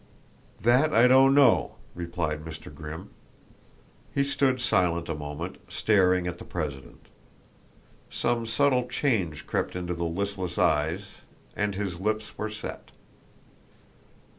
[0.59, 2.73] "That I don't know," replied Mr.
[2.73, 3.11] Grimm.
[4.15, 7.05] He stood silent a moment, staring at the president.
[8.09, 11.05] Some subtle change crept into the listless eyes,
[11.55, 12.89] and his lips were set.